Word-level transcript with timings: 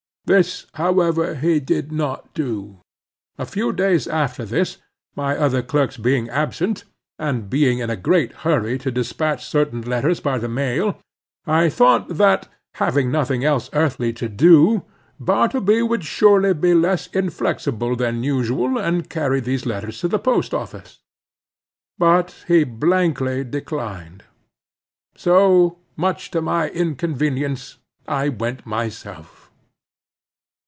This, 0.25 0.65
however, 0.75 1.35
he 1.35 1.59
did 1.59 1.91
not 1.91 2.33
do. 2.33 2.79
A 3.37 3.45
few 3.45 3.73
days 3.73 4.07
after 4.07 4.45
this, 4.45 4.77
my 5.13 5.35
other 5.35 5.61
clerks 5.61 5.97
being 5.97 6.29
absent, 6.29 6.85
and 7.19 7.49
being 7.49 7.79
in 7.79 7.89
a 7.89 7.97
great 7.97 8.31
hurry 8.31 8.77
to 8.77 8.91
dispatch 8.91 9.43
certain 9.43 9.81
letters 9.81 10.21
by 10.21 10.37
the 10.37 10.47
mail, 10.47 10.97
I 11.45 11.67
thought 11.67 12.07
that, 12.07 12.47
having 12.75 13.11
nothing 13.11 13.43
else 13.43 13.69
earthly 13.73 14.13
to 14.13 14.29
do, 14.29 14.83
Bartleby 15.19 15.81
would 15.81 16.05
surely 16.05 16.53
be 16.53 16.73
less 16.73 17.07
inflexible 17.07 17.97
than 17.97 18.23
usual, 18.23 18.77
and 18.77 19.09
carry 19.09 19.41
these 19.41 19.65
letters 19.65 19.99
to 19.99 20.07
the 20.07 20.19
post 20.19 20.53
office. 20.53 20.99
But 21.97 22.45
he 22.47 22.63
blankly 22.63 23.43
declined. 23.43 24.23
So, 25.13 25.79
much 25.97 26.31
to 26.31 26.41
my 26.41 26.69
inconvenience, 26.69 27.79
I 28.07 28.29
went 28.29 28.65
myself. 28.65 29.39